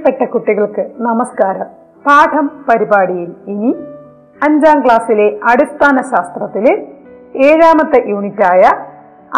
പ്രിയപ്പെട്ട 0.00 0.30
കുട്ടികൾക്ക് 0.32 0.82
നമസ്കാരം. 0.98 1.66
പാഠം 2.06 2.46
പരിപാടിയിൽ 2.68 3.34
ഇനി 3.46 3.70
അഞ്ചാം 4.42 4.78
ക്ലാസ്സിലെ 4.84 5.26
അടിസ്ഥാന 5.50 5.96
ശാസ്ത്രത്തിലെ 6.00 6.72
ഏഴാമത്തെ 7.48 8.00
യൂണിറ്റായ 8.10 8.62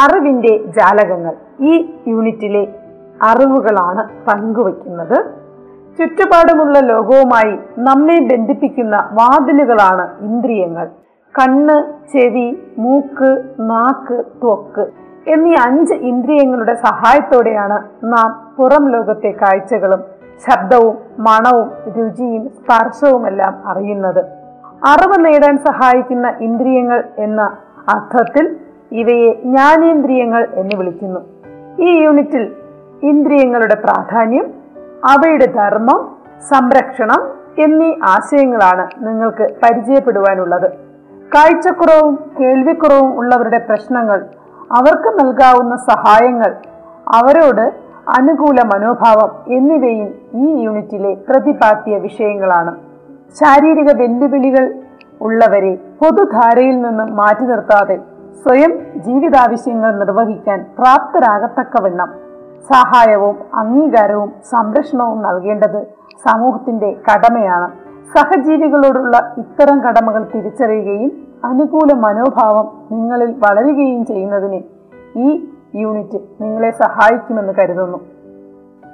അറിവിന്റെ 0.04 0.52
ജാലകങ്ങൾ 0.76 1.34
ഈ 1.60 1.72
യൂണിറ്റിലെ 2.08 2.62
അറിവുകളാണ് 3.22 4.04
പങ്കുവയ്ക്കുന്നത്. 4.28 5.18
ചുറ്റുപാടുമുള്ള 5.98 6.78
ലോകവുമായി 6.92 7.54
നമ്മെ 7.78 8.18
ബന്ധിപ്പിക്കുന്ന 8.30 8.96
വാതിലുകളാണ് 9.12 10.06
ഇന്ദ്രിയങ്ങൾ. 10.20 10.86
കണ്ണ് 11.34 11.78
ചെവി 12.12 12.48
മൂക്ക് 12.78 13.32
നാക്ക് 13.72 14.24
ത്വക്ക് 14.42 14.86
എന്നീ 15.30 15.52
അഞ്ച് 15.66 15.94
ഇന്ദ്രിയങ്ങളുടെ 15.94 16.74
സഹായത്തോടെയാണ് 16.74 17.76
നാം 18.12 18.30
പുറം 18.56 18.84
ലോകത്തെ 18.92 19.30
കാഴ്ചകളും 19.42 20.11
ശബ്ദവും 20.40 20.98
മണവും 21.18 21.70
രുചിയും 21.98 22.48
സ്പർശവുമെല്ലാം 22.48 23.62
അറിയുന്നത്. 23.66 24.24
അറിവ് 24.84 25.24
നേടാൻ 25.24 25.58
സഹായിക്കുന്ന 25.58 26.34
ഇന്ദ്രിയങ്ങൾ 26.40 27.04
എന്ന 27.18 27.56
അർത്ഥത്തിൽ 27.88 28.56
ഇവയെ 28.92 29.32
ജ്ഞാനേന്ദ്രിയങ്ങൾ 29.32 30.48
എന്ന് 30.54 30.76
വിളിക്കുന്നു. 30.76 31.20
ഈ 31.80 32.02
യൂണിറ്റിൽ 32.02 32.52
ഇന്ദ്രിയങ്ങളുടെ 33.02 33.74
പ്രാധാന്യം 33.74 34.54
അവയുടെ 35.04 35.46
ധർമ്മം 35.46 36.16
സംരക്ഷണം 36.48 37.30
എന്നീ 37.58 37.94
ആശയങ്ങളാണ് 38.04 38.88
നിങ്ങൾക്ക് 39.00 39.54
പരിചയപ്പെടുവാനുള്ളത്. 39.62 40.72
കാഴ്ചക്കുറവും 41.34 42.30
കേൾവിക്കുറവും 42.40 43.18
ഉള്ളവരുടെ 43.18 43.58
പ്രശ്നങ്ങൾ 43.58 44.24
അവർക്ക് 44.72 45.08
നൽകാവുന്ന 45.20 45.76
സഹായങ്ങൾ 45.76 46.54
അവരോട് 47.08 47.91
അനുകൂല 48.08 48.62
മനോഭാവം 48.62 49.52
എന്നിവയും 49.52 50.14
ഈ 50.34 50.62
യൂണിറ്റിലെ 50.62 51.14
പ്രതിപാദ്യ 51.14 51.96
വിഷയങ്ങളാണ്. 51.96 52.76
ശാരീരിക 53.40 53.90
വെല്ലുവിളികൾ 53.96 54.74
ഉള്ളവരെ 55.20 55.74
പൊതുധാരയിൽ 55.74 56.82
നിന്നും 56.82 57.16
മാറ്റി 57.16 57.44
നിർത്താതെ 57.44 58.00
സ്വയം 58.42 58.78
ജീവിതാവശ്യങ്ങൾ 58.96 59.98
നിർവഹിക്കാൻ 59.98 60.66
പ്രാപ്തരാകത്തക്കവണ്ണം 60.78 62.10
സഹായവും 62.70 63.36
അംഗീകാരവും 63.54 64.32
സംരക്ഷണവും 64.50 65.22
നൽകേണ്ടത് 65.22 65.82
സമൂഹത്തിന്റെ 66.28 66.96
കടമയാണ്. 67.10 67.70
സഹജീവികളോടുള്ള 68.14 69.34
ഇത്തരം 69.38 69.80
കടമകൾ 69.80 70.24
തിരിച്ചറിയുകയും 70.34 71.12
അനുകൂല 71.44 71.92
മനോഭാവം 71.92 72.66
നിങ്ങളിൽ 72.92 73.34
വളരുകയും 73.46 74.06
ചെയ്യുന്നതിന് 74.06 74.60
ഈ 75.18 75.51
യൂണിറ്റ് 75.74 76.18
നിങ്ങളെ 76.40 76.70
സഹായിക്കുമെന്ന് 76.70 77.52
കരുതുന്നു. 77.52 77.98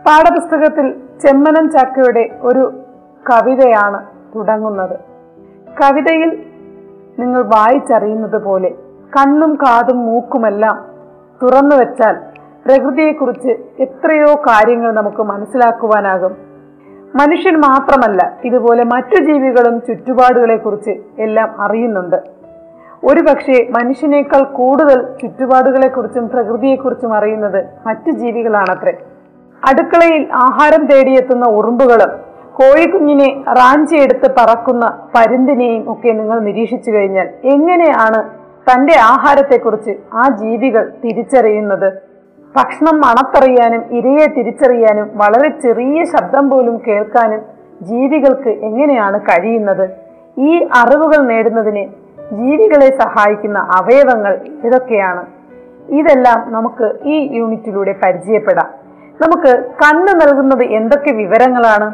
പാഠപുസ്തകത്തിൽ 0.07 0.95
ചെമ്മനം 1.27 1.71
ചാക്കയുടെ 1.71 2.39
ഒരു 2.43 2.73
കവിതയാണ് 3.31 4.07
തുടങ്ങുന്നത്. 4.35 4.97
കവിതയിൽ 5.83 6.47
നിങ്ങൾ 7.19 7.43
വായിച്ചറിയുന്നത് 7.43 8.45
പോലെ 8.45 8.71
കണ്ണും 9.17 9.55
കാതും 9.55 10.07
മൂക്കുമെല്ലാം 10.07 10.85
തുറന്നു 11.43 11.77
വെച്ചാൽ 11.77 12.17
പ്രകൃതിയെക്കുറിച്ച് 12.67 13.51
എത്രയോ 13.81 14.35
കാര്യങ്ങൾ 14.35 14.93
നമുക്ക് 14.93 15.23
മനസ്സിലാക്കുവാനാകും. 15.23 16.37
മനുഷ്യൻ 17.15 17.61
മാത്രമല്ല 17.61 18.39
ഇതുപോലെ 18.45 18.85
മറ്റു 18.85 19.25
ജീവികളും 19.25 19.81
ചുറ്റുപാടുകളെക്കുറിച്ച് 19.81 20.91
എല്ലാം 21.19 21.63
അറിയുന്നുണ്ട്. 21.63 22.38
ഒരുപക്ഷെ 23.03 23.67
മനുഷ്യനേക്കാൾ 23.71 24.43
കൂടുതൽ 24.43 25.07
ചുറ്റുപാടുകളെക്കുറിച്ചും 25.21 26.29
പ്രകൃതിയെക്കുറിച്ചും 26.29 27.15
അറിയുന്നത് 27.15 27.65
മറ്റു 27.87 28.11
ജീവികളാണത്രേ. 28.11 28.93
അടുക്കളയിൽ 29.69 30.29
ആഹാരം 30.33 30.87
തേടിയെത്തുന്ന 30.87 31.47
ഉറുമ്പുകളും 31.49 32.11
കോഴിക്കുഞ്ഞിനെ 32.53 33.45
റാഞ്ചി 33.59 33.97
എടുത്ത് 33.97 34.29
പറക്കുന്ന 34.39 34.99
പരുന്തിനെയും 35.15 35.93
ഒക്കെ 35.93 36.13
നിങ്ങൾ 36.13 36.41
നിരീക്ഷിച്ചു 36.41 36.91
കഴിഞ്ഞാൽ 36.91 37.29
എങ്ങനെയാണ് 37.45 38.23
തന്റെ 38.71 38.95
ആഹാരത്തെക്കുറിച്ച് 39.03 39.93
ആ 40.13 40.29
ജീവികൾ 40.29 40.93
തിരിച്ചറിയുന്നത്? 41.05 41.93
ഭക്ഷണം 42.57 42.97
മണത്തറിയാനും 43.01 43.83
ഇരയെ 43.91 44.27
തിരിച്ചറിയാനും 44.27 45.11
വളരെ 45.15 45.49
ചെറിയ 45.49 46.05
ശബ്ദം 46.05 46.51
പോലും 46.51 46.81
കേൾക്കാനും 46.87 47.41
ജീവികൾക്ക് 47.81 48.49
എങ്ങനെയാണ് 48.49 49.21
കഴിയുന്നത്? 49.21 49.91
ഈ 50.39 50.69
അറിവുകൾ 50.77 51.29
നേടുന്നതിന് 51.29 52.08
ജീവികളെ 52.33 52.99
സഹായിക്കുന്ന 52.99 53.59
അവയവങ്ങൾ 53.59 54.39
ഇതൊക്കെയാണ് 54.65 55.27
ഇതെല്ലാം 55.93 56.53
നമുക്ക് 56.53 56.99
ഈ 57.05 57.37
യൂണിറ്റിലൂടെ 57.37 57.95
പരിചയപ്പെടാം. 58.03 58.71
നമുക്ക് 59.21 59.69
കണ്ണ് 59.73 60.21
നൽകുന്നത് 60.21 60.63
എന്തൊക്കെ 60.63 61.11
വിവരങ്ങളാണ്? 61.11 61.93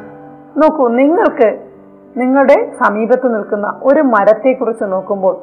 നോക്കൂ 0.56 0.88
നിങ്ങൾക്ക് 0.88 1.58
നിങ്ങളുടെ 2.16 2.72
സമീപത്ത് 2.84 3.34
നിൽക്കുന്ന 3.34 3.80
ഒരു 3.82 4.00
മരത്തെക്കുറിച്ച് 4.00 4.84
നോക്കുമ്പോൾ 4.84 5.34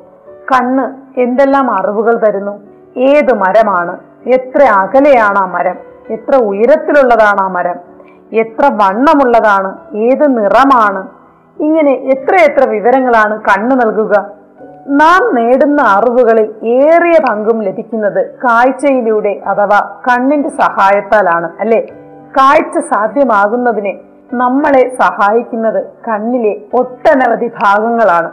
കണ്ണ് 0.52 0.86
എന്തെല്ലാം 1.20 1.72
അറിവുകൾ 1.72 2.18
തരുന്നു? 2.18 2.60
ഏത് 2.98 3.34
മരമാണ്? 3.34 3.98
എത്ര 4.28 4.64
അകലെയാണ് 4.64 5.40
ആ 5.40 5.46
മരം? 5.46 5.76
എത്ര 6.10 6.36
ഉയരത്തിലുള്ളതാണ് 6.36 7.42
ആ 7.42 7.48
മരം? 7.48 7.76
എത്ര 8.34 8.66
വണ്ണമുള്ളതാണ്? 8.66 9.98
ഏത് 9.98 10.38
നിറമാണ്? 10.38 11.08
ഇങ്ങനെ 11.62 11.92
എത്ര 11.92 12.36
എത്ര 12.36 12.70
വിവരങ്ങളാണ് 12.70 13.42
കണ്ണ് 13.42 13.82
നൽകുക? 13.82 14.41
നാം 14.88 15.36
നേടുന്ന 15.36 15.82
അറിവുകളിൽ 15.82 16.68
ഏറിയ 16.68 17.14
പങ്കും 17.30 17.64
ലഭിക്കുന്നത് 17.64 18.26
കാഴ്ചയിലൂടെ 18.26 19.42
അഥവാ 19.48 19.98
കണ്ണിന്റെ 20.08 20.50
സഹായത്താലാണ് 20.50 21.50
അല്ലെ? 21.60 21.88
കാഴ്ച 22.38 22.80
സാധ്യമാകുന്നതിന് 22.80 23.98
നമ്മളെ 24.34 24.96
സഹായിക്കുന്നത് 25.00 25.86
കണ്ണിലെ 26.08 26.62
ഒട്ടനവധി 26.74 27.52
ഭാഗങ്ങളാണ്. 27.64 28.32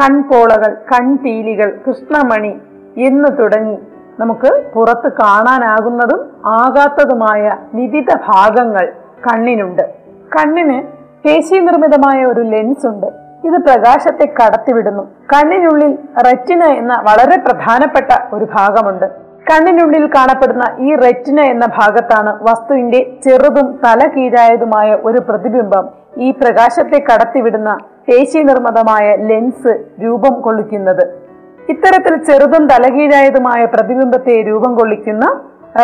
കൺപോളകൾ 0.00 0.76
കൺപീലികൾ 0.92 1.78
കൃഷ്ണമണി 1.88 2.58
എന്ന് 2.96 3.28
തുടങ്ങി 3.38 3.78
നമുക്ക് 4.18 4.62
പുറത്ത് 4.74 5.12
കാണാനാകുന്നതും 5.12 6.30
ആകാത്തതുമായ 6.46 7.56
വിവിധ 7.74 8.14
ഭാഗങ്ങൾ 8.14 8.92
കണ്ണിനുണ്ട്. 9.26 9.94
കണ്ണിന് 10.36 10.82
പേശി 11.24 11.54
നിർമ്മിതമായ 11.54 12.24
ഒരു 12.24 12.40
ലെൻസ് 12.40 12.86
ഉണ്ട്. 12.86 13.25
ഇത് 13.46 13.60
പ്രകാശത്തെ 13.60 14.24
കടത്തിവിടുന്നു. 14.24 15.02
കണ്ണിനുള്ളിൽ 15.02 15.98
റെറ്റിന 16.26 16.64
എന്ന 16.64 16.94
വളരെ 17.08 17.36
പ്രധാനപ്പെട്ട 17.36 18.34
ഒരു 18.34 18.46
ഭാഗമുണ്ട്. 18.54 19.06
കണ്ണിനുള്ളിൽ 19.50 20.06
കാണപ്പെടുന്ന 20.06 20.64
ഈ 20.78 20.94
റെറ്റിന 20.94 21.40
എന്ന 21.40 21.66
ഭാഗത്താണ് 21.66 22.38
വസ്തുവിന്റെ 22.42 23.00
ചെറുതും 23.24 23.80
തല 23.84 24.08
കീഴായതുമായ 24.08 24.94
ഒരു 24.94 25.18
പ്രതിബിംബം. 25.18 25.88
ഈ 26.18 26.30
പ്രകാശത്തെ 26.30 26.98
കടത്തിവിടുന്ന 26.98 27.78
പേശി 28.08 28.38
നിർമ്മിതമായ 28.38 29.16
ലെൻസ് 29.16 29.84
രൂപം 30.04 30.40
കൊള്ളിക്കുന്നത്. 30.40 31.04
ഇത്തരത്തിൽ 31.68 32.24
ചെറുതും 32.24 32.66
തലകീഴായതുമായ 32.66 33.64
പ്രതിബിംബത്തെ 33.64 34.42
രൂപം 34.42 34.74
കൊള്ളിക്കുന്ന 34.74 35.40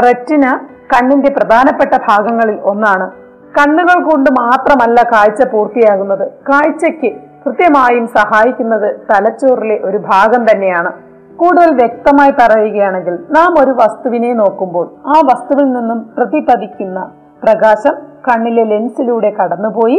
റെറ്റിന 0.07 0.59
കണ്ണിന്റെ 0.93 1.31
പ്രധാനപ്പെട്ട 1.31 1.95
ഭാഗങ്ങളിൽ 2.09 2.59
ഒന്നാണ്. 2.63 3.11
കണ്ണുകൾ 3.59 4.11
കൊണ്ട് 4.11 4.31
മാത്രമല്ല 4.31 5.03
കാഴ്ച 5.03 5.43
പൂർത്തിയാകുന്നത്. 5.47 6.29
കാഴ്ചയ്ക്ക് 6.29 7.13
കൃത്യമായും 7.45 8.07
സഹായിക്കുന്നത് 8.07 8.89
തലച്ചോറിലെ 9.11 9.81
ഒരു 9.85 9.97
ഭാഗം 9.97 10.51
തന്നെയാണ്. 10.51 10.91
കൂടുതൽ 11.37 11.75
വ്യക്തമായി 11.75 12.31
പറയുകയാണെങ്കിൽ 12.31 13.15
നാം 13.31 13.53
ഒരു 13.63 13.71
വസ്തുവിനെ 13.71 14.35
നോക്കുമ്പോൾ 14.35 14.87
ആ 15.07 15.17
വസ്തുവിൽ 15.21 15.73
നിന്നും 15.73 16.01
പ്രതിപതിക്കുന്ന 16.19 17.11
പ്രകാശം 17.45 17.95
കണ്ണിലെ 18.29 18.65
ലെൻസിലൂടെ 18.65 19.31
കടന്നുപോയി 19.31 19.99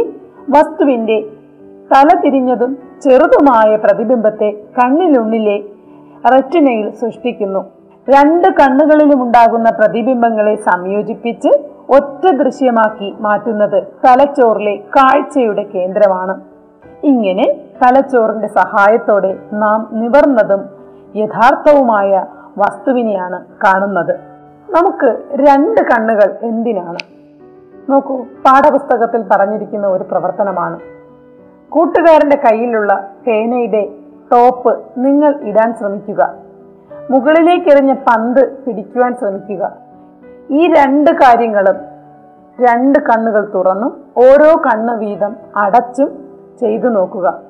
വസ്തുവിന്റെ 0.50 1.18
തല 1.92 2.08
തിരിഞ്ഞതും 2.20 2.78
ചെറുതുമായ 3.02 3.76
പ്രതിബിംബത്തെ 3.76 4.48
കണ്ണിനുള്ളിലെ 4.78 5.56
റെറ്റിനയിൽ 6.32 6.90
സൃഷ്ടിക്കുന്നു. 6.90 7.62
രണ്ട് 8.08 8.48
കണ്ണുകളിലും 8.48 9.22
ഉണ്ടാകുന്ന 9.22 9.70
പ്രതിബിംബങ്ങളെ 9.70 10.54
സംയോജിപ്പിച്ച് 10.54 11.48
ഒറ്റ 11.90 12.24
ദൃശ്യമാക്കി 12.30 13.16
മാറ്റുന്നത് 13.20 13.82
തലച്ചോറിലെ 14.04 14.74
കാഴ്ചയുടെ 14.96 15.64
കേന്ദ്രമാണ്. 15.74 16.53
ഇങ്ങനെ 17.04 17.60
തലച്ചോറിന്റെ 17.82 18.46
സഹായത്തോടെ 18.46 19.38
നാം 19.52 19.88
നിവർന്നതും 19.92 20.68
യഥാർത്ഥവുമായ 21.16 22.26
വസ്തുവിനെയാണ് 22.58 23.44
കാണുന്നത്. 23.64 24.12
നമുക്ക് 24.70 25.22
രണ്ട് 25.34 25.80
കണ്ണുകൾ 25.80 26.38
എന്തിനാണ്? 26.42 26.98
നോക്കൂ 27.90 28.16
പാഠപുസ്തകത്തിൽ 28.16 29.24
പറഞ്ഞിരിക്കുന്ന 29.30 29.86
ഒരു 29.86 30.04
പ്രവർത്തനമാണ്. 30.04 30.78
കൂട്ടുകാരന്റെ 31.70 32.36
കയ്യിലുള്ള 32.36 33.10
പേനയുടെ 33.26 33.88
ടോപ്പ് 34.32 34.82
നിങ്ങൾ 34.98 35.40
ഇടാൻ 35.42 35.74
ശ്രമിക്കുക. 35.74 36.34
മുകളിലേക്ക് 37.10 37.68
എറിഞ്ഞ 37.68 37.92
പന്ത് 37.92 38.52
പിടിക്കുവാൻ 38.52 39.14
ശ്രമിക്കുക. 39.14 39.72
ഈ 40.50 40.72
രണ്ട് 40.72 41.10
കാര്യങ്ങളും 41.10 41.76
രണ്ട് 42.60 42.98
കണ്ണുകൾ 42.98 43.52
തുറന്നും 43.54 44.04
ഓരോ 44.16 44.56
കണ്ണ് 44.56 44.94
വീതം 44.94 45.36
അടച്ചും 45.56 46.23
ചെയ്തു 46.60 46.88
നോക്കുക. 46.88 47.40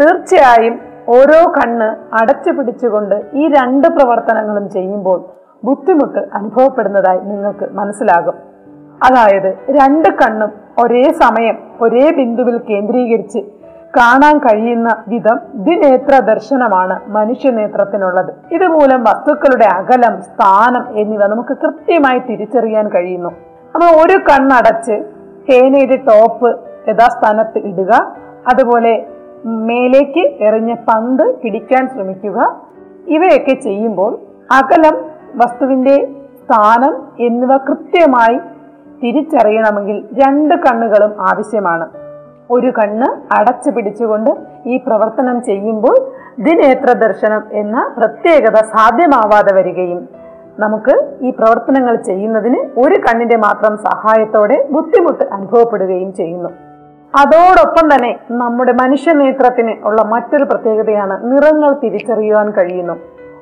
തീർച്ചയായും 0.00 0.80
ഓരോ 1.08 1.52
കണ്ണ് 1.52 2.14
അടച്ചു 2.14 2.50
പിടിച്ചുകൊണ്ട് 2.50 3.22
ഈ 3.34 3.48
രണ്ട് 3.48 3.88
പ്രവർത്തനങ്ങളും 3.88 4.70
ചെയ്യുമ്പോൾ 4.70 5.24
ബുദ്ധിമുട്ട് 5.64 6.18
അനുഭവപ്പെടുന്നതായി 6.34 7.18
നിങ്ങൾക്ക് 7.18 7.68
മനസ്സിലാകും. 7.72 8.34
അതായത് 9.02 9.58
രണ്ട് 9.70 10.08
കണ്ണും 10.08 10.52
ഒരേ 10.84 11.02
സമയം 11.02 11.58
ഒരേ 11.80 12.10
ബിന്ദുവിൽ 12.10 12.58
കേന്ദ്രീകരിച്ച് 12.58 13.38
കാണാൻ 13.96 14.38
കഴിയുന്ന 14.38 15.04
വിധം 15.08 15.40
ദ്വിനേത്ര 15.54 16.18
ദർശനമാണ് 16.18 17.00
മനുഷ്യനേത്രത്തിനുള്ളത്. 17.06 18.34
ഇതുമൂലം 18.52 19.04
വസ്തുക്കളുടെ 19.04 19.64
അകലം 19.64 20.22
സ്ഥാനം 20.22 20.98
എന്നിവ 20.98 21.26
നമുക്ക് 21.26 21.56
കൃത്യമായി 21.56 22.18
തിരിച്ചറിയാൻ 22.18 22.88
കഴിയുന്നു. 22.88 23.30
നമ്മൾ 23.74 23.86
ഒരു 23.86 24.18
കണ്ണടച്ച് 24.18 24.92
പേനയുടെ 25.48 25.96
ടോപ്പ് 25.96 26.69
യഥാസ്ഥാനത്ത് 26.88 27.58
ഇടുക. 27.58 27.92
അതുപോലെ 28.52 29.06
മേലേക്ക് 29.44 30.44
എറിഞ്ഞ 30.44 30.74
പന്ത് 30.74 31.34
പിടിക്കാൻ 31.34 31.88
ശ്രമിക്കുക. 31.88 32.56
ഇവയൊക്കെ 33.06 33.54
ചെയ്യുമ്പോൾ 33.54 34.18
അകലം 34.52 34.96
വസ്തുവിന്റെ 35.34 36.08
സ്ഥാനം 36.42 37.02
എന്നിവ 37.20 37.56
കൃത്യമായി 37.56 38.40
തിരിച്ചറിയണമെങ്കിൽ 39.02 40.04
രണ്ട് 40.22 40.54
കണ്ണുകളും 40.54 41.12
ആവശ്യമാണ്. 41.20 41.86
ഒരു 42.50 42.70
കണ്ണ് 42.70 43.38
അടച്ചു 43.38 43.70
പിടിച്ചുകൊണ്ട് 43.70 44.30
ഈ 44.66 44.76
പ്രവർത്തനം 44.86 45.42
ചെയ്യുമ്പോൾ 45.42 45.96
ദിനേത്ര 46.38 46.92
ദർശനം 46.92 47.42
എന്ന 47.52 47.94
പ്രത്യേകത 47.98 48.54
സാധ്യമാവാതെ 48.54 49.54
വരികയും 49.54 50.08
നമുക്ക് 50.58 50.94
ഈ 51.20 51.30
പ്രവർത്തനങ്ങൾ 51.30 51.96
ചെയ്യുന്നതിന് 51.96 52.80
ഒരു 52.80 52.94
കണ്ണിന്റെ 52.94 53.36
മാത്രം 53.36 53.76
സഹായത്തോടെ 53.76 54.68
ബുദ്ധിമുട്ട് 54.70 55.24
അനുഭവപ്പെടുകയും 55.32 56.12
ചെയ്യുന്നു. 56.14 56.69
അതോടൊപ്പം 57.14 57.94
തന്നെ 57.94 58.20
നമ്മുടെ 58.30 58.72
മനുഷ്യ 58.72 59.12
നേത്രത്തിന് 59.12 59.72
ഉള്ള 59.84 60.02
മറ്റൊരു 60.02 60.44
പ്രത്യേകതയാണ് 60.44 61.32
നിറങ്ങൾ 61.32 61.72
തിരിച്ചറിയുവാൻ 61.72 62.50
കഴിയുന്നു. 62.50 62.92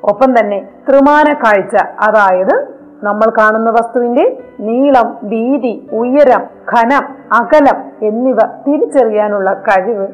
ഒപ്പം 0.03 0.39
തന്നെ 0.39 0.67
ത്രിമാന 0.89 1.33
കാഴ്ച 1.33 1.75
അതായത് 1.99 2.55
നമ്മൾ 3.03 3.29
കാണുന്ന 3.37 3.69
വസ്തുവിന്റെ 3.69 4.37
നീളം 4.59 5.17
വീതി 5.23 5.89
ഉയരം 5.91 6.43
ഘനം 6.73 7.03
അകലം 7.33 7.77
എന്നിവ 8.01 8.37
തിരിച്ചറിയാനുള്ള 8.67 9.53
കഴിവ് 9.53 10.07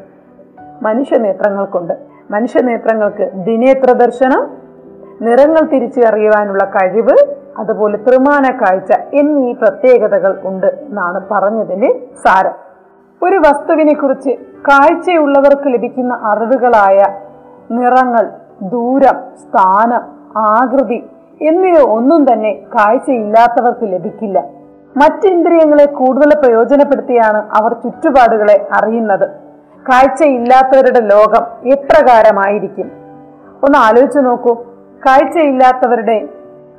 മനുഷ്യനേത്രങ്ങൾക്കുണ്ട് 0.81 1.93
മനുഷ്യനേത്രങ്ങൾക്ക് 2.31 3.31
ദിനേത്ര 3.33 3.91
ദർശനം 3.91 4.43
നിറങ്ങൾ 5.21 5.61
തിരിച്ചറിയുവാനുള്ള 5.61 6.63
കഴിവ് 6.65 7.15
അതുപോലെ 7.57 7.97
ത്രിമാന 7.97 8.45
കാഴ്ച 8.61 8.91
എന്നീ 9.13 9.53
പ്രത്യേകതകൾ 9.53 10.39
ഉണ്ട് 10.43 10.67
എന്നാണ് 10.67 11.21
പറഞ്ഞതിന്റെ 11.31 12.07
സാരം. 12.25 12.64
ഒരു 13.23 13.35
വസ്തുവിനെ 13.35 13.93
കുറിച്ച് 13.93 14.29
കാഴ്ചയുള്ളവർക്ക് 14.67 15.73
ലഭിക്കുന്ന 15.73 16.19
അറിവുകളായ 16.23 17.05
നിറങ്ങൾ 17.71 18.29
ദൂരം 18.61 19.15
സ്ഥാനം 19.35 20.01
ആകൃതി 20.37 21.03
എന്നിവ 21.41 21.81
ഒന്നും 21.81 22.33
തന്നെ 22.33 22.53
കാഴ്ചയില്ലാത്തവർക്ക് 22.53 23.93
ലഭിക്കില്ല. 23.93 24.43
മറ്റിന്ദ്രിയങ്ങളെ 24.97 25.85
കൂടുതൽ 25.85 26.39
പ്രയോജനപ്പെടുത്തിയാണ് 26.39 27.37
അവർ 27.37 27.73
ചുറ്റുപാടുകളെ 27.73 28.67
അറിയുന്നത്. 28.73 29.29
കാഴ്ചയില്ലാത്തവരുടെ 29.89 30.99
ലോകം 30.99 31.71
എപ്രകാരമായിരിക്കും? 31.71 32.91
ഒന്ന് 33.63 33.77
ആലോചിച്ചു 33.77 34.19
നോക്കൂ. 34.19 34.53
കാഴ്ചയില്ലാത്തവരുടെ 35.05 36.29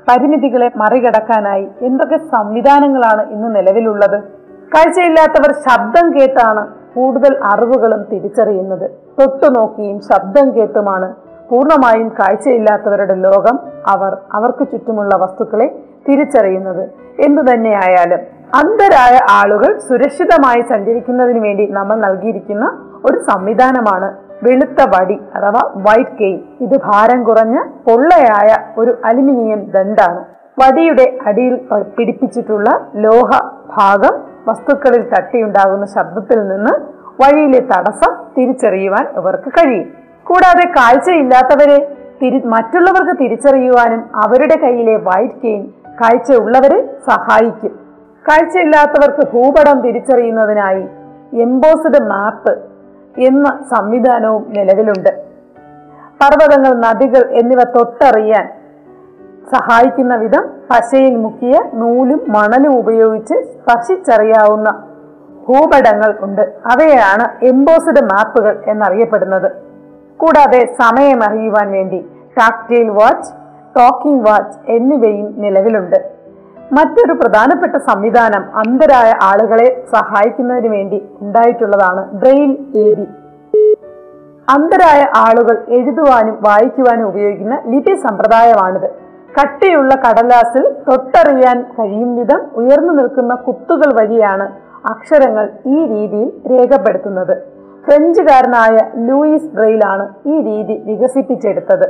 പരിമിതികളെ 0.08 0.70
മറികടക്കാനായി 0.76 1.68
എന്തൊക്കെ 1.80 2.16
സംവിധാനങ്ങളാണ് 2.16 3.30
ഇന്ന് 3.30 3.56
നിലവിലുള്ളത്? 3.56 4.35
കാഴ്ചയില്ലാത്തവർ 4.74 5.52
ശബ്ദം 5.66 6.06
കേട്ടാണ് 6.16 6.62
കൂടുതൽ 6.94 7.32
അറിവുകളും 7.44 8.02
തിരിച്ചറിയുന്നത്. 8.12 8.90
തൊട്ടുനോക്കിയും 9.18 10.00
ശബ്ദം 10.00 10.46
കേട്ടുമാണ് 10.56 11.14
പൂർണമായും 11.50 12.08
കാഴ്ചയില്ലാത്തവരുടെ 12.08 13.14
ലോകം 13.14 13.56
അവർ 13.86 14.12
അവർക്ക് 14.32 14.64
ചുറ്റുമുള്ള 14.72 15.16
വസ്തുക്കളെ 15.16 15.68
തിരിച്ചറിയുന്നത്. 16.08 16.84
എന്തു 17.26 17.42
തന്നെയായാലും 17.42 18.22
അന്ധരായ 18.60 19.16
ആളുകൾ 19.30 19.78
സുരക്ഷിതമായി 19.78 20.62
സഞ്ചരിക്കുന്നതിന് 20.72 21.38
വേണ്ടി 21.38 21.66
നമ്മൾ 21.70 21.96
നൽകിയിരിക്കുന്ന 21.96 22.66
ഒരു 23.04 23.18
സംവിധാനമാണ് 23.30 24.08
വെളുത്ത 24.42 24.80
വടി 24.94 25.20
അഥവാ 25.36 25.62
വൈറ്റ് 25.76 26.16
കെയിൻ. 26.20 26.38
ഇത് 26.60 26.76
ഭാരം 26.84 27.24
കുറഞ്ഞ 27.24 27.56
പൊള്ളയായ 27.86 28.50
ഒരു 28.80 28.92
അലുമിനിയം 29.04 29.60
ദണ്ടാണ്. 29.70 30.24
വടിയുടെ 30.60 31.06
അടിയിൽ 31.26 31.54
പിടിപ്പിച്ചിട്ടുള്ള 31.98 32.70
ലോഹ 32.94 33.30
ഭാഗം 33.76 34.35
വസ്തുക്കളിൽ 34.48 35.08
തട്ടിയുണ്ടാകുന്ന 35.08 35.86
ശബ്ദത്തിൽ 35.86 36.48
നിന്ന് 36.48 36.72
വഴിയിലെ 37.22 37.60
തടസ്സം 37.60 38.16
തിരിച്ചറിയുവാൻ 38.38 39.08
ഇവർക്ക് 39.16 39.48
കഴിയും. 39.48 39.88
കൂടാതെ 40.24 40.68
കാഴ്ചയില്ലാത്തവരെ 40.68 41.96
തിരി 42.22 42.42
മറ്റുള്ളവർക്ക് 42.44 43.18
തിരിച്ചറിയുവാനും 43.20 44.10
അവരുടെ 44.14 44.58
കയ്യിലെ 44.58 44.96
വൈറ്റ് 44.96 45.34
കെയിൻ 45.34 45.72
കാഴ്ച 46.00 46.32
ഉള്ളവരെ 46.32 46.94
സഹായിക്കും. 47.08 47.78
കാഴ്ചയില്ലാത്തവർക്ക് 48.28 49.32
ഭൂപടം 49.32 49.80
തിരിച്ചറിയുന്നതിനായി 49.80 50.88
എംബോസ്ഡ് 51.40 52.02
മാപ്പ് 52.02 52.58
എന്ന 53.20 53.64
സംവിധാനവും 53.76 54.46
നിലവിലുണ്ട്. 54.48 55.08
പർവതങ്ങൾ 56.20 56.74
നദികൾ 56.80 57.30
എന്നിവ 57.30 57.58
തൊട്ടറിയാൻ 57.62 58.55
സഹായിക്കുന്ന 59.52 60.16
വിധം 60.16 60.44
പശയിൽ 60.70 61.16
മുക്കിയ 61.16 61.62
നൂലും 61.74 62.24
മണലും 62.28 62.78
ഉപയോഗിച്ച് 62.78 63.34
സ്പർശിച്ചറിയാവുന്ന 63.34 64.84
ഭൂപടങ്ങൾ 65.48 66.14
ഉണ്ട്. 66.20 66.42
അവയാണ് 66.42 67.44
എംബോസ്ഡ് 67.44 68.04
മാപ്പുകൾ 68.04 68.62
എന്നറിയപ്പെടുന്നത്. 68.66 69.52
കൂടാതെ 70.16 70.76
സമയം 70.82 71.24
അറിയുവാൻ 71.24 71.72
വേണ്ടി 71.72 72.06
ടാക്ടൈൽ 72.38 72.88
വാച്ച് 72.88 73.32
ടോക്കിംഗ് 73.78 74.28
വാച്ച് 74.28 74.72
എന്നിവയും 74.72 75.40
നിലവിലുണ്ട്. 75.40 76.16
മറ്റൊരു 76.72 77.12
പ്രധാനപ്പെട്ട 77.12 77.76
സംവിധാനം 77.76 78.56
അന്ധരായ 78.56 79.14
ആളുകളെ 79.22 79.86
സഹായിക്കുന്നതിന് 79.92 80.68
വേണ്ടി 80.68 81.08
ഉണ്ടായിട്ടുള്ളതാണ് 81.20 82.10
ബ്രെയിൻ 82.10 82.56
ലിപി 82.76 83.06
അന്ധരായ 84.48 85.06
ആളുകൾ 85.16 85.64
എഴുതുവാനും 85.68 86.38
വായിക്കുവാനും 86.46 87.08
ഉപയോഗിക്കുന്ന 87.08 87.62
ലിപി 87.66 87.94
സമ്പ്രദായമാണിത്. 87.94 89.05
കട്ടിയുള്ള 89.38 89.94
കടലാസിൽ 89.94 90.64
തൊട്ടറിയാൻ 90.88 91.62
കഴിയും 91.62 92.16
വിധം 92.16 92.40
ഉയർന്നു 92.54 92.92
നിൽക്കുന്ന 92.92 93.34
കുത്തുകൾ 93.34 93.90
വഴിയാണ് 94.00 94.46
അക്ഷരങ്ങൾ 94.86 95.50
ഈ 95.66 95.86
രീതിയിൽ 95.86 96.32
രേഖപ്പെടുത്തുന്നത്. 96.52 97.42
ഫ്രഞ്ചുകാരനായ 97.86 98.76
ലൂയിസ് 98.94 99.50
ബ്രെയിലാണ് 99.54 100.08
ഈ 100.26 100.40
രീതി 100.40 100.82
വികസിപ്പിച്ചെടുത്തത്. 100.84 101.86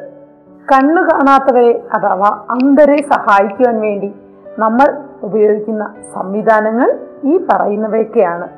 കണ്ണു 0.73 1.03
കാണാത്തവരെ 1.03 1.83
അഥവാ 1.95 2.31
അന്ധരെ 2.51 2.97
സഹായിക്കുവാൻ 2.97 3.81
വേണ്ടി 3.81 4.15
നമ്മൾ 4.59 4.89
ഉപയോഗിക്കുന്ന 5.23 5.95
സംവിധാനങ്ങൾ 6.15 6.99
ഈ 7.25 7.47
പറയുന്നവയൊക്കെയാണ്. 7.51 8.49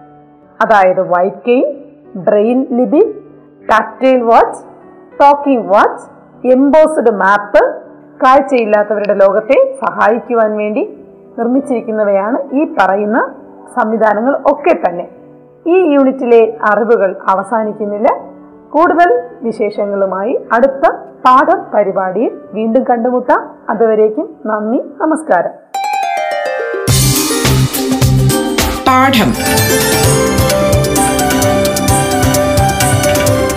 അതായത് 0.63 1.03
വൈറ്റ് 1.09 1.45
കെയിൻ 1.49 1.67
ബ്രെയിൻ 2.17 2.67
ലിപി 2.71 3.03
tactile 3.71 4.23
watch 4.23 4.63
talking 5.21 5.69
watch 5.69 6.07
embossed 6.49 7.13
map 7.15 7.88
കാഴ്ചയില്ലാത്തവരുടെ 8.23 9.15
ലോകത്തെ 9.15 9.79
സഹായിക്കുവാൻ 9.87 10.57
വേണ്ടി 10.57 10.99
നിർമ്മിച്ചിരിക്കുന്നവയാണ് 11.39 12.55
ഈ 12.55 12.67
പറയുന്ന 12.79 13.35
സംവിധാനങ്ങൾ 13.81 14.37
ഒക്കെ 14.37 14.89
തന്നെ. 14.89 15.09
ഈ 15.67 15.95
യൂണിറ്റിലെ 15.95 16.57
അറിവുകൾ 16.65 17.17
അവസാനിക്കുന്നില്ല. 17.29 18.21
കൂടുതൽ 18.71 19.23
വിശേഷങ്ങളുമായി 19.43 20.41
അടുത്ത 20.53 20.91
പാഠം 21.25 21.63
പരിപാടിയിൽ 21.75 22.31
വീണ്ടും 22.53 22.85
കണ്ടുമുട്ടാം. 22.85 23.51
അതുവരേക്കും 23.71 24.37
നന്ദി 24.47 24.83
നമസ്കാരം. 25.01 25.51
പാഠം. 28.87 29.31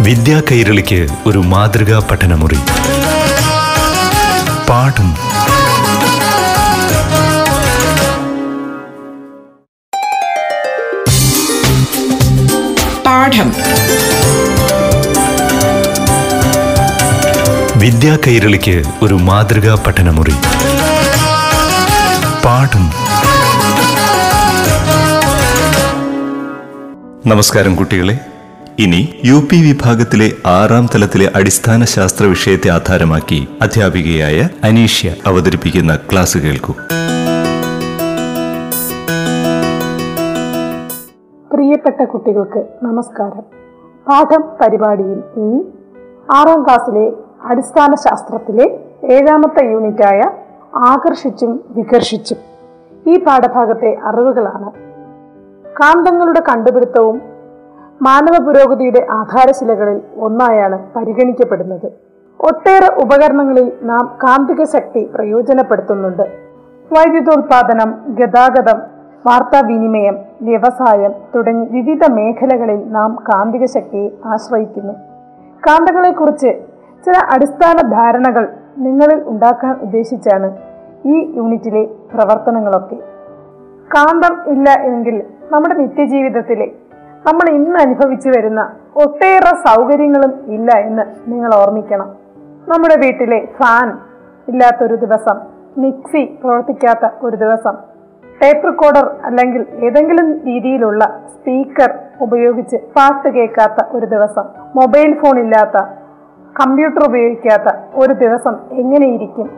വിദ്യാ 0.03 0.41
കൈരളിക്ക് 0.51 1.07
ഒരു 1.27 1.37
മാതൃകാ 1.37 2.07
പഠനമുറി. 2.11 2.57
പാഠം 4.71 5.13
പാഠം. 13.05 13.53
വിദ്യാ 17.79 18.17
കൈരളിക്ക് 18.27 18.83
ഒരു 19.01 19.13
മാതൃകാ 19.13 19.83
പഠനമുറി. 19.87 20.33
പാഠം 22.45 22.91
നമസ്കാരം 27.25 27.75
കുട്ടികളെ. 27.75 28.19
ഇനി 28.81 29.21
യു 29.25 29.33
പി 29.33 29.57
വിഭാഗത്തിലെ 29.69 30.31
ആറാം 30.45 30.87
തലത്തിലെ 30.95 31.31
അടിസ്ഥാന 31.35 31.83
ശാസ്ത്ര 31.83 32.25
വിഷയത്തെ 32.25 32.69
ആധാരമാക്കി 32.69 33.47
അധ്യാപികയായ 33.61 34.49
അനീഷ്യ 34.63 35.15
അവതരിപ്പിക്കുന്ന 35.25 35.95
ക്ലാസ് 35.95 36.37
കേൾക്കൂ. 36.37 36.73
പ്രിയപ്പെട്ട 41.53 42.03
കുട്ടികൾക്ക് 42.03 42.65
നമസ്കാരം. 42.83 43.41
പാഠം 44.07 44.43
പരിപാടിയിൽ 44.61 45.23
ഇനി 45.35 45.65
ആറാം 46.31 46.65
ക്ലാസ്സിലെ 46.65 47.11
അടിസ്ഥാന 47.43 47.95
ശാസ്ത്രത്തിലെ 47.95 48.79
ഏഴാമത്തെ 49.03 49.71
യൂണിറ്റായ 49.71 50.21
ആകർഷിച്ചും 50.75 51.63
വികർഷിച്ചും 51.69 52.37
ഈ 53.07 53.19
പാഠഭാഗത്തെ 53.19 53.97
അറിവുകളാണ്. 54.03 54.71
കാന്തങ്ങളുടെ 55.69 56.39
കണ്ടുപിടുത്തവും 56.49 57.30
മാനവ 58.01 58.45
പുരോഗതിയുടെ 58.45 59.07
ആധാരശിലകളിൽ 59.11 60.01
ഒന്നായാണ് 60.17 60.79
പരിഗണിക്കപ്പെടുന്നത്. 60.95 61.91
ഒട്ടേറെ 62.39 63.01
ഉപകരണങ്ങളിൽ 63.03 63.71
നാം 63.81 64.17
കാന്തിക 64.23 64.63
ശക്തി 64.63 65.11
പ്രയോജനപ്പെടുത്തുന്നുണ്ട്. 65.15 66.23
വൈദ്യുതോൽപാദനം 66.93 67.89
ഗതാഗതം 68.07 68.79
വാർത്താവിനിമയം 69.25 70.15
വ്യവസായം 70.41 71.13
തുടങ്ങി 71.35 71.67
വിവിധ 71.71 72.11
മേഖലകളിൽ 72.11 72.91
നാം 72.91 73.23
കാന്തിക 73.29 73.65
ശക്തിയെ 73.65 74.09
ആശ്രയിക്കുന്നു. 74.25 74.93
കാന്തങ്ങളെക്കുറിച്ച് 75.67 76.61
ചില 77.05 77.13
അടിസ്ഥാന 77.31 77.87
ധാരണകൾ 77.87 78.47
നിങ്ങളിൽ 78.77 79.23
ഉണ്ടാക്കാൻ 79.27 79.75
ഉദ്ദേശിച്ചാണ് 79.81 80.57
ഈ 81.05 81.33
യൂണിറ്റിലെ 81.37 81.83
പ്രവർത്തനങ്ങളൊക്കെ. 81.83 82.95
കാന്തം 83.95 84.51
ഇല്ല 84.51 84.69
എങ്കിൽ 84.83 85.23
നമ്മുടെ 85.51 85.75
നിത്യജീവിതത്തിലെ 85.75 86.71
നമ്മൾ 87.25 87.49
ഇന്ന് 87.49 87.79
അനുഭവിച്ചു 87.79 88.29
വരുന്ന 88.29 88.71
ഒട്ടേറെ 88.95 89.51
സൗകര്യങ്ങളും 89.67 90.31
ഇല്ല 90.47 90.77
എന്ന് 90.77 91.01
നിങ്ങൾ 91.27 91.55
ഓർമ്മിക്കണം. 91.55 92.15
നമ്മുടെ 92.67 92.95
വീട്ടിലെ 92.95 93.45
ഫാൻ 93.45 93.97
ഇല്ലാത്തൊരു 94.47 94.95
ദിവസം 94.95 95.37
മിക്സി 95.77 96.39
പ്രവർത്തിക്കാത്ത 96.43 97.13
ഒരു 97.23 97.35
ദിവസം 97.35 97.75
ടേപ്പ് 98.41 98.67
റെക്കോർഡർ 98.67 99.15
അല്ലെങ്കിൽ 99.25 99.65
ഏതെങ്കിലും 99.85 100.37
രീതിയിലുള്ള 100.45 101.05
സ്പീക്കർ 101.33 101.99
ഉപയോഗിച്ച് 102.21 102.75
പാട്ട് 102.75 103.29
കേൾക്കാത്ത 103.29 103.85
ഒരു 103.91 104.05
ദിവസം 104.05 104.43
മൊബൈൽ 104.75 105.13
ഫോൺ 105.13 105.39
ഇല്ലാത്ത 105.39 105.77
കമ്പ്യൂട്ടർ 106.59 107.03
ഉപയോഗിക്കാത്ത 107.07 107.75
ഒരു 107.95 108.13
ദിവസം 108.13 108.55
എങ്ങനെയിരിക്കും? 108.71 109.49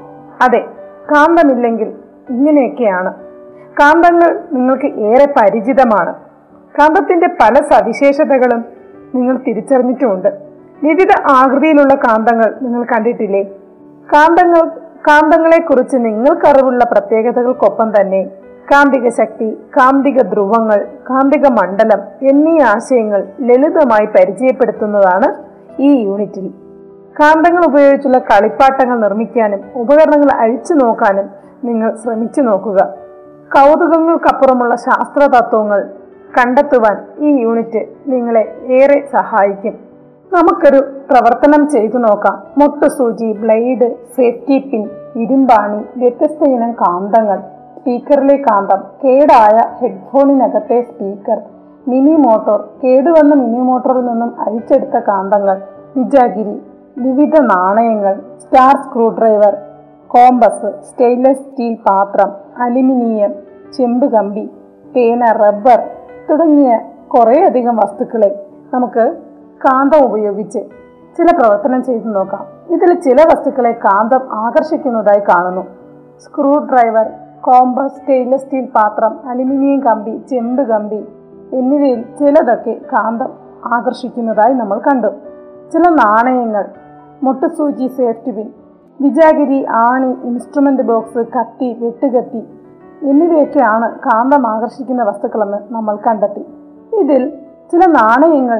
അതെ 0.41 0.65
കാന്തമില്ലെങ്കിൽ 1.11 1.93
ഇങ്ങനെയൊക്കെയാണ്. 2.29 3.13
കാന്തങ്ങൾ 3.81 4.43
നിങ്ങൾക്ക് 4.51 4.85
ഏറെ 4.85 5.33
പരിചിതമാണ്. 5.41 6.32
കാന്തത്തിന്റെ 6.79 7.27
പല 7.27 7.53
സവിശേഷതകളും 7.53 8.65
നിങ്ങൾ 9.15 9.37
തിരിച്ചറിഞ്ഞിട്ടുമുണ്ട്. 9.37 10.27
വിവിധ 10.83 11.07
ആകൃതിയിലുള്ള 11.31 11.95
കാന്തങ്ങൾ 11.95 12.55
നിങ്ങൾ 12.61 12.83
കണ്ടിട്ടില്ലേ? 12.83 13.43
കാന്തങ്ങൾ 14.13 14.67
കാന്തങ്ങളെ 15.07 15.61
കുറിച്ച് 15.61 15.97
നിങ്ങൾക്കറിവുള്ള 15.97 16.83
പ്രത്യേകതകൾക്കൊപ്പം 16.91 18.01
തന്നെ 18.01 18.23
കാന്തിക 18.71 19.09
ശക്തി 19.09 19.57
കാന്തിക 19.77 20.21
ധ്രുവങ്ങൾ 20.21 20.87
കാന്തിക 21.09 21.47
മണ്ഡലം 21.47 22.29
എന്നീ 22.29 22.61
ആശയങ്ങൾ 22.61 23.27
ലളിതമായി 23.41 24.05
പരിചയപ്പെടുത്തുന്നതാണ് 24.05 25.43
ഈ 25.81 26.03
യൂണിറ്റിൽ. 26.03 26.47
കാന്തങ്ങൾ 27.19 27.65
ഉപയോഗിച്ചുള്ള 27.65 28.17
കളിപ്പാട്ടങ്ങൾ 28.17 28.99
നിർമ്മിക്കാനും 28.99 29.61
ഉപകരണങ്ങൾ 29.75 30.31
അഴിച്ചു 30.31 30.73
നോക്കാനും 30.73 31.29
നിങ്ങൾ 31.63 31.95
ശ്രമിച്ചു 32.03 32.41
നോക്കുക. 32.41 32.93
കൗതുകങ്ങൾക്കപ്പുറമുള്ള 33.55 34.75
ശാസ്ത്ര 34.75 35.21
തത്വങ്ങൾ 35.21 35.89
കണ്ടെത്തുവാൻ 36.37 36.97
ഈ 37.19 37.31
യൂണിറ്റ് 37.43 37.81
നിങ്ങളെ 38.05 38.43
ഏറെ 38.77 38.99
സഹായിക്കും. 39.15 39.75
നമുക്കൊരു 40.31 40.79
പ്രവർത്തനം 41.09 41.63
ചെയ്തു 41.69 41.97
നോക്കാം. 41.97 42.35
മുട്ടുസൂചി 42.57 43.27
ബ്ലേഡ് 43.41 43.87
സേഫ്റ്റി 44.15 44.57
പിൻ 44.69 44.83
ഇരുമ്പാണി 45.21 45.81
വ്യത്യസ്ത 45.97 46.43
ഇനം 46.45 46.71
കാന്തങ്ങൾ 46.71 47.39
സ്പീക്കറിലെ 47.77 48.37
കാന്തം 48.37 48.81
കേടായ 49.03 49.57
ഹെഡ്ഫോണിനകത്തെ 49.81 50.81
സ്പീക്കർ 50.81 51.39
മിനി 51.87 52.15
മോട്ടോർ 52.25 52.59
കേടുവന്ന 52.83 53.33
മിനി 53.35 53.61
മോട്ടോറിൽ 53.69 54.05
നിന്നും 54.05 54.31
അഴിച്ചെടുത്ത 54.39 54.97
കാന്തങ്ങൾ 55.09 55.57
വിജാഗിരി 55.97 56.55
വിവിധ 56.97 57.35
നാണയങ്ങൾ 57.45 58.15
star 58.39 58.75
screwdriver 59.09 59.53
compass 60.07 60.69
stainless 60.89 61.41
steel 61.41 61.75
പാത്രം 61.87 62.31
അലുമിനിയം 62.61 63.31
ചെമ്പ് 63.77 64.05
കമ്പി 64.05 64.45
പേന 64.95 65.31
റബ്ബർ 65.31 65.79
തുടങ്ങിയ 66.29 66.79
കുറേയധികം 67.07 67.75
വസ്തുക്കളെ 67.75 68.45
നമുക്ക് 68.73 69.15
കാന്തം 69.65 70.05
ഉപയോഗിച്ച് 70.05 70.59
ചില 71.17 71.37
പ്രവർത്തനം 71.37 71.83
ചെയ്തു 71.83 72.07
നോക്കാം. 72.07 72.45
ഇതിൽ 72.73 72.93
ചില 72.93 73.17
വസ്തുക്കളെ 73.21 73.71
കാന്തം 73.71 74.23
ആകർഷിക്കുന്നതായി 74.31 75.19
കാണുന്നു. 75.19 75.63
Screw 76.25 76.57
driver 76.57 77.07
compass 77.41 77.93
stainless 77.93 78.43
steel 78.43 78.65
പാത്രം 78.75 79.29
അലുമിനിയം 79.29 79.79
കമ്പി 79.79 80.21
ചെമ്പ് 80.29 80.63
കമ്പി 80.63 81.07
എന്നിവയിൽ 81.53 82.01
ചിലതൊക്കെ 82.19 82.81
കാന്തം 82.93 83.31
ആകർഷിക്കുന്നതായി 83.65 84.53
നമ്മൾ 84.53 84.79
കണ്ടു. 84.79 85.07
ചില 85.73 85.89
നാണയങ്ങൾ 85.89 86.65
മുട്ടുസൂചി 87.23 87.87
സേഫ്റ്റി 87.87 88.31
ബിൻ 88.31 88.49
വിജാഗിരി 89.01 89.65
ആണി 89.65 90.11
ഇൻസ്ട്രുമെന്റ് 90.23 90.83
ബോക്സ് 90.83 91.25
കത്തി 91.37 91.77
വെട്ടുകത്തി 91.81 92.41
എന്നിവയൊക്കെയാണ് 93.09 93.99
കാന്തം 93.99 94.47
ആകർഷിക്കുന്ന 94.47 95.03
വസ്തുക്കളെന്ന് 95.03 95.57
നമ്മൾ 95.71 95.95
കണ്ടെത്തി. 95.95 96.45
ഇതിൽ 96.99 97.29
ചില 97.71 97.85
നാണയങ്ങൾ 97.85 98.59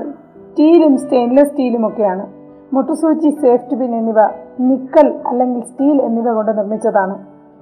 സ്റ്റീലും 0.49 0.97
സ്റ്റെയിൻലെസ് 0.97 1.49
സ്റ്റീലും 1.49 1.87
ഒക്കെയാണ്. 1.87 2.27
മുട്ടുസൂചി 2.73 3.29
സേഫ്റ്റി 3.41 3.75
പിൻ 3.75 3.95
എന്നിവ 3.95 4.15
നിക്കൽ 4.59 5.19
അല്ലെങ്കിൽ 5.27 5.63
സ്റ്റീൽ 5.63 6.01
എന്നിവ 6.01 6.31
കൊണ്ട് 6.33 6.57
നിർമ്മിച്ചതാണ്. 6.57 7.15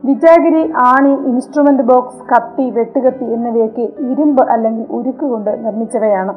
വിജാഗിരി 0.06 0.74
ആണി 0.78 1.10
ഇൻസ്ട്രുമെന്റ് 1.10 1.84
ബോക്സ് 1.84 2.22
കത്തി 2.32 2.70
വെട്ടുകത്തി 2.70 3.24
എന്നിവയൊക്കെ 3.24 3.82
ഇരുമ്പ് 3.82 4.44
അല്ലെങ്കിൽ 4.52 4.86
ഉരുക്ക് 4.90 5.26
കൊണ്ട് 5.26 5.66
നിർമ്മിച്ചവയാണ്. 5.66 6.34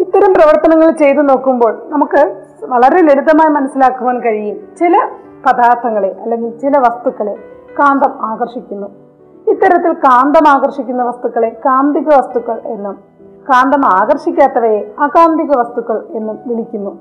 ഇത്തരം 0.00 0.34
പ്രവർത്തനങ്ങൾ 0.34 0.90
ചെയ്തു 0.90 1.20
നോക്കുമ്പോൾ 1.20 1.82
നമുക്ക് 1.88 2.36
വളരെ 2.64 3.00
ലളിതമായി 3.02 3.50
മനസ്സിലാക്കുവാൻ 3.50 4.20
കഴിയും. 4.20 4.56
ചില 4.78 4.94
പദാർത്ഥങ്ങളെ 5.46 6.16
അല്ലെങ്കിൽ 6.22 6.58
ചില 6.58 6.78
വസ്തുക്കളെ 6.78 7.34
കാന്തം 7.78 8.12
ആകർഷിക്കുന്നു. 8.30 8.86
ഇത്തരത്തിൽ 9.48 9.92
കാന്തം 9.92 10.48
ആകർഷിക്കുന്ന 10.48 11.02
വസ്തുക്കളെ 11.02 11.48
കാന്തിക 11.66 12.08
വസ്തുക്കൾ 12.08 12.60
എന്നും 12.64 12.92
കാന്തം 13.50 13.86
ആകർഷിക്കാത്തവയെ 13.86 14.90
അകാന്തിക 14.98 15.56
വസ്തുക്കൾ 15.56 16.06
എന്നും 16.10 16.38
വിളിക്കുന്നു. 16.46 16.98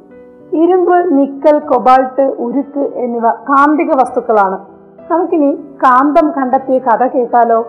ഇരുമ്പ് 0.53 1.17
നിക്കൽ 1.17 1.60
കൊബാൾട്ട് 1.60 2.21
ഉരുക്ക് 2.21 2.79
എന്നിവ 2.79 3.29
കാന്തിക 3.29 3.91
വസ്തുക്കളാണ്. 3.91 4.60
നമുക്കിനി 5.12 5.51
കാന്തം 5.55 6.31
കണ്ടെത്തിയ 6.31 6.79
കഥ 6.79 7.07
കേട്ടാലോ? 7.07 7.67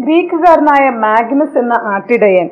ഗ്രീക്കുകാരനായ 0.00 0.90
മാഗ്നസ് 0.90 1.58
എന്ന 1.58 1.72
ആട്ടിടയൻ. 1.82 2.48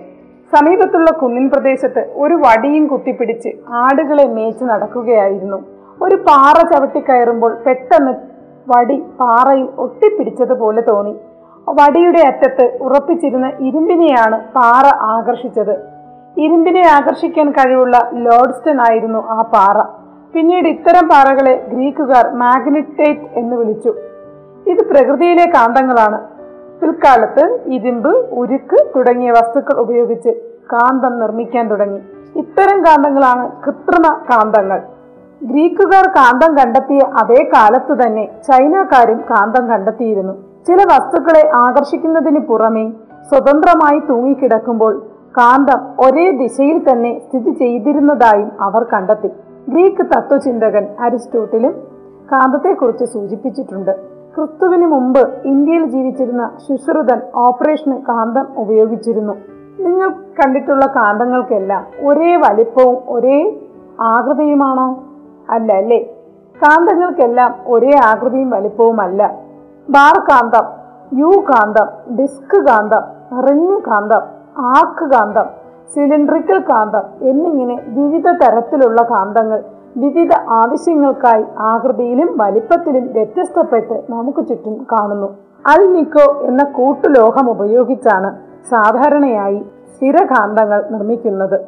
സമീപത്തുള്ള 0.53 1.11
കുന്നിൻ 1.11 1.51
പ്രദേശത്ത് 1.51 2.13
ഒരു 2.17 2.35
വടിയും 2.35 2.87
കുത്തിപ്പിടിച്ച് 2.87 3.49
ആടുകളെ 3.69 4.27
മേച്ച് 4.27 4.65
നടക്കുകയായിരുന്നു. 4.65 5.65
ഒരു 6.03 6.15
പാറ 6.15 6.67
ചവിട്ടിക്കയറുമ്പോൾ 6.67 7.55
പെട്ടെന്ന് 7.67 8.13
വടി 8.69 9.03
പാറയിൽ 9.21 9.69
ഒട്ടിപ്പിടിച്ചതുപോലെ 9.79 10.81
തോന്നി. 10.81 11.17
വടിയുടെ 11.69 12.21
അറ്റത്ത് 12.27 12.79
ഉറപ്പിച്ചിരുന്ന 12.81 13.53
ഇരുമ്പിനെയാണ് 13.61 14.41
പാറ 14.41 14.97
ആകർഷിച്ചത്. 15.01 15.77
ഇരുമ്പിനെ 16.41 16.83
ആകർഷിക്കാൻ 16.89 17.51
കഴിവുള്ള 17.51 18.11
ലോഡ്സ്റ്റൺ 18.13 18.81
ആയിരുന്നു 18.81 19.29
ആ 19.29 19.43
പാറ. 19.43 19.83
പിന്നീട് 20.33 20.69
ഇത്തരം 20.69 21.09
പാറകളെ 21.09 21.67
ഗ്രീക്കുകാർ 21.69 22.31
മാഗ്നറ്റേറ്റ് 22.33 23.21
എന്ന് 23.35 23.57
വിളിച്ചു. 23.57 23.95
ഇത് 24.67 24.89
പ്രകൃതിയിലെ 24.89 25.47
കാന്തങ്ങളാണ്. 25.47 26.21
പിൽക്കാലത്ത് 26.81 27.61
ഇരുമ്പ് 27.67 28.35
ഉരുക്ക് 28.35 28.87
തുടങ്ങിയ 28.97 29.31
വസ്തുക്കൾ 29.31 29.81
ഉപയോഗിച്ച് 29.81 30.29
കാന്തം 30.73 31.21
നിർമ്മിക്കാൻ 31.21 31.69
തുടങ്ങി. 31.69 32.01
ഇത്തരം 32.37 32.85
കാന്തങ്ങളാണ് 32.85 33.51
കൃത്രിമ 33.67 34.15
കാന്തങ്ങൾ. 34.31 34.83
ഗ്രീക്കുകാർ 35.43 36.07
കാന്തം 36.07 36.59
കണ്ടെത്തിയ 36.59 36.99
അതേ 36.99 37.51
കാലത്തു 37.55 37.93
തന്നെ 37.93 38.29
ചൈനക്കാരും 38.49 39.25
കാന്തം 39.31 39.69
കണ്ടെത്തിയിരുന്നു. 39.69 40.50
ചില 40.67 40.85
വസ്തുക്കളെ 40.85 41.51
ആകർഷിക്കുന്നതിന് 41.55 42.39
പുറമെ 42.39 42.93
സ്വതന്ത്രമായി 43.31 43.99
തൂങ്ങിക്കിടക്കുമ്പോൾ 43.99 45.07
കാന്തം 45.39 46.07
ഒരേ 46.07 46.31
ദിശയിൽ 46.31 46.91
തന്നെ 46.91 47.19
സ്ഥിതി 47.19 47.51
ചെയ്തിരുന്നതായും 47.51 48.53
അവർ 48.61 48.83
കണ്ടെത്തി. 48.85 49.29
ഗ്രീക്ക് 49.69 50.03
തത്വചിന്തകൻ 50.03 50.87
അരിസ്റ്റോട്ടിലും 51.01 51.71
കാന്തത്തെക്കുറിച്ച് 52.33 53.05
സൂചിപ്പിച്ചിട്ടുണ്ട്. 53.05 53.91
ക്രിസ്തുവിന് 54.37 54.87
മുമ്പ് 54.87 55.35
ഇന്ത്യയിൽ 55.45 55.85
ജീവിച്ചിരുന്ന 55.85 56.51
ശുശ്രുതൻ 56.69 57.21
ഓപ്പറേഷന് 57.35 57.97
കാന്തം 57.97 58.47
ഉപയോഗിച്ചിരുന്നു. 58.57 59.33
നിങ്ങൾ 59.81 60.11
കണ്ടിട്ടുള്ള 60.11 60.87
കാന്തങ്ങൾക്കെല്ലാം 60.87 61.87
ഒരേ 62.07 62.37
വലിപ്പവും 62.37 62.99
ഒരേ 63.09 63.57
ആകൃതിയുമാണോ? 64.01 65.05
അല്ല 65.51 65.73
അല്ലേ? 65.73 66.05
കാന്തങ്ങൾക്കെല്ലാം 66.63 67.55
ഒരേ 67.67 67.91
ആകൃതിയും 68.05 68.51
വലിപ്പവും 68.51 69.01
അല്ല 69.01 69.40
ബാർ 69.91 70.17
കാന്തം 70.31 70.67
യു 71.19 71.31
കാന്തം 71.49 71.89
ഡിസ്ക് 72.17 72.57
കാന്തം 72.67 73.05
റിങ് 73.47 73.79
കാന്തം 73.87 74.23
ആർക്ക് 74.75 75.05
കാന്തം 75.05 75.47
സിലിണ്ടറിക്കൽ 75.95 76.59
കാന്തം 76.71 77.05
എന്നിങ്ങനെ 77.21 77.77
വിവിധ 77.89 78.29
തരത്തിലുള്ള 78.43 79.03
കാന്തങ്ങൾ 79.03 79.61
വിവിധ 79.97 80.33
ആവശ്യങ്ങൾക്കായി 80.59 81.45
ആകൃതിയിലും 81.71 82.29
വലിപ്പത്തിലും 82.37 83.05
വ്യത്യസ്തപ്പെട്ട് 83.13 83.97
നമുക്ക് 84.11 84.43
ചുറ്റും 84.49 84.87
കാണുന്നു. 84.93 85.29
അൽനിക്കോ 85.67 86.27
എന്ന 86.43 86.63
കൂട്ടുലോഹം 86.77 87.51
ഉപയോഗിച്ചാണ് 87.51 88.31
സാധാരണയായി 88.71 89.61
സ്ഥിരകാന്തങ്ങൾ 89.95 90.81
നിർമ്മിക്കുന്നത്. 90.91 91.59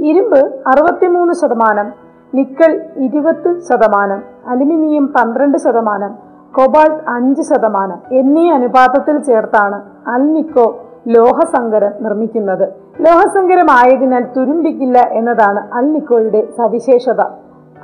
ഇരുമ്പ് 0.00 0.40
അറുപത്തിമൂന്ന് 0.66 1.34
ശതമാനം 1.34 1.88
നിക്കൽ 2.34 2.72
ഇരുപത് 2.96 3.50
ശതമാനം 3.68 4.20
അലുമിനിയം 4.48 5.06
പന്ത്രണ്ട് 5.16 5.58
ശതമാനം 5.58 6.12
കൊബാൾട്ട് 6.54 7.04
അഞ്ച് 7.08 7.42
ശതമാനം 7.42 7.98
എന്നീ 8.12 8.50
അനുപാതത്തിൽ 8.50 9.18
ചേർത്താണ് 9.18 9.82
അൽനിക്കോ 10.06 10.80
ലോഹസങ്കരം 11.06 11.92
നിർമ്മിക്കുന്നത്. 12.00 12.68
ലോഹസങ്കരമായതിനാൽ 13.00 14.24
തുരുമ്പിക്കില്ല 14.36 14.98
എന്നതാണ് 14.98 15.74
അൽനിക്കോയുടെ 15.74 16.48
സവിശേഷത. 16.58 17.20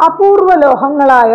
അപൂർവ 0.06 0.54
ലോഹങ്ങളായ 0.54 1.34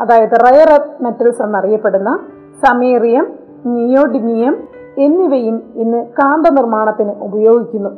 അതായത് 0.00 0.30
റയർ 0.30 0.70
മെറ്റൽസ് 1.00 1.42
എന്നറിയപ്പെടുന്ന 1.42 2.18
സമീറിയം 2.66 3.26
നിയോഡിമിയം 3.66 4.54
എന്നിവയും 4.98 5.72
ഇന്ന് 5.74 6.06
കാന്ത 6.06 6.46
നിർമ്മാണത്തിന് 6.46 7.12
ഉപയോഗിക്കുന്നു. 7.20 7.90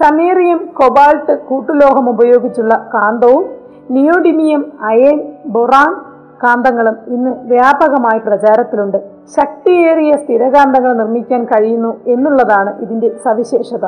സമീറിയം 0.00 0.58
കൊബാൾട്ട് 0.58 1.44
കൂട്ടുലോഹം 1.48 2.10
ഉപയോഗിച്ചുള്ള 2.10 2.74
കാന്തവും 2.94 3.44
നിയോഡിമിയം 3.90 4.72
അയൺ 4.80 5.18
ബൊറാൻ 5.46 6.09
കാന്തങ്ങളും 6.44 6.96
ഇന്ന് 7.06 7.30
വ്യാപകമായി 7.30 8.18
പ്രചാരത്തിലുണ്ട്. 8.18 8.96
ശക്തിയേറിയ 9.36 10.16
സ്ഥിരകാന്തങ്ങൾ 10.16 10.92
നിർമ്മിക്കാൻ 10.92 11.44
കഴിയുന്നു 11.44 12.00
എന്നുള്ളതാണ് 12.06 12.78
ഇതിന്റെ 12.80 13.10
സവിശേഷത. 13.24 13.86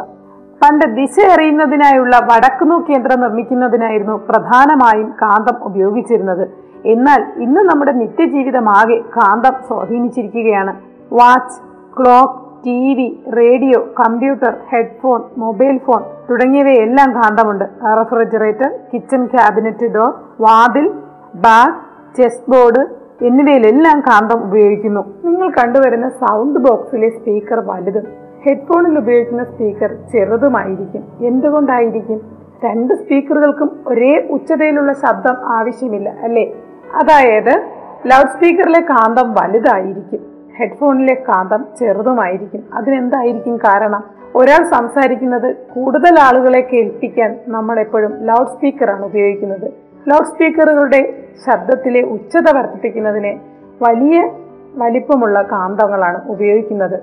പണ്ട് 0.62 0.84
ദിശ 0.96 1.16
എറിയുന്നതിനായുള്ള 1.32 2.18
വടക്കുനോക്ക് 2.18 2.86
കേന്ദ്രം 2.86 3.20
നിർമ്മിക്കുന്നതിനായിരുന്നു 3.20 4.20
പ്രധാനമായും 4.28 5.14
കാന്തം 5.22 5.64
ഉപയോഗിച്ചിരുന്നത്. 5.64 6.48
എന്നാൽ 6.84 7.24
ഇന്ന് 7.36 7.60
നമ്മുടെ 7.60 7.92
നിത്യജീവിതമാകെ 7.92 8.98
കാന്തം 9.16 9.52
സ്വാധീനിച്ചിരിക്കുകയാണ്. 9.68 10.74
Watch 11.12 11.60
clock 11.98 12.42
T 12.66 12.94
V 12.94 13.30
radio 13.36 13.86
computer 14.00 14.54
headphone 14.72 15.22
mobile 15.38 15.80
phone 15.86 16.02
തുടങ്ങിയവയെല്ലാം 16.30 17.14
കാന്തമുണ്ട്. 17.14 17.64
റെഫ്രിജറേറ്റർ 17.98 18.70
കിച്ചൺ 18.94 19.26
ക്യാബിനറ്റ് 19.26 19.86
ഡോർ 19.86 20.12
വാതിൽ 20.40 20.88
ബാഗ് 21.34 21.91
ചെസ് 22.16 22.50
ബോർഡ് 22.50 23.02
എന്നിവയിലെല്ലാം 23.24 24.00
കാന്തം 24.00 24.44
ഉപയോഗിക്കുന്നു. 24.44 25.14
നിങ്ങൾ 25.24 25.50
കണ്ടുവരുന്ന 25.50 26.08
സൗണ്ട് 26.08 26.58
ബോക്സിലെ 26.58 27.08
സ്പീക്കർ 27.08 27.60
വലുതും. 27.60 28.06
ഹെഡ്ഫോണിൽ 28.48 28.98
ഉപയോഗിക്കുന്ന 28.98 29.44
സ്പീക്കർ 29.44 29.96
ചെറുതുമായിരിക്കും. 30.12 31.26
എന്തുകൊണ്ടായിരിക്കും? 31.26 32.38
രണ്ട് 32.64 32.94
സ്പീക്കറുകൾക്കും 32.94 33.80
ഒരേ 33.86 34.28
ഉച്ചതയിലുള്ള 34.30 34.92
ശബ്ദം 34.92 35.36
ആവശ്യമില്ല 35.46 36.08
അല്ലേ? 36.08 36.52
അതായത് 36.94 37.62
ലൗഡ് 38.06 38.28
സ്പീക്കറിലെ 38.28 38.80
കാന്തം 38.80 39.32
വലുതായിരിക്കും. 39.32 40.20
ഹെഡ്ഫോണിലെ 40.56 41.14
കാന്തം 41.14 41.64
ചെറുതുമായിരിക്കും. 41.80 42.64
അതിനെന്തായിരിക്കും 42.74 43.56
കാരണം? 43.56 44.04
ഒരാൾ 44.34 44.70
സംസാരിക്കുന്നത് 44.70 45.56
കൂടുതൽ 45.56 46.20
ആളുകളെ 46.20 46.60
കേൾപ്പിക്കാൻ 46.60 47.38
നമ്മൾ 47.48 47.80
എപ്പോഴും 47.80 48.24
ലൗഡ് 48.24 48.48
സ്പീക്കറാണ് 48.48 49.04
ഉപയോഗിക്കുന്നത്. 49.04 49.91
ലൗഡ് 50.08 50.24
സ്പീക്കറുകളുടെ 50.24 51.24
ശബ്ദത്തിലെ 51.46 52.02
ഉച്ചത 52.02 52.56
വർദ്ധിപ്പിക്കുന്നതിന് 52.56 53.38
വലിയ 53.82 54.30
വലിപ്പമുള്ള 54.74 55.42
കാന്തങ്ങളാണ് 55.42 56.28
ഉപയോഗിക്കുന്നത്. 56.28 57.00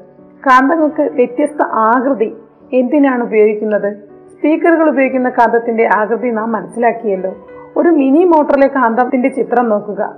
കാന്തങ്ങൾക്ക് 0.47 1.01
വ്യത്യസ്ത 1.01 1.61
ആകൃതി 1.61 2.37
എന്തിനാണ് 2.73 3.23
ഉപയോഗിക്കുന്നത്? 3.23 3.93
സ്പീക്കറുകൾ 4.27 4.89
ഉപയോഗിക്കുന്ന 4.89 5.29
കാന്തത്തിന്റെ 5.29 5.89
ആകൃതി 5.95 6.27
നാം 6.27 6.51
മനസ്സിലാക്കിയല്ലോ. 6.51 7.35
ഒരു 7.77 7.89
മിനി 7.89 8.23
മോട്ടറിലെ 8.23 8.67
കാന്തത്തിന്റെ 8.67 9.29
ചിത്രം 9.29 9.69
നോക്കുക. 9.69 10.15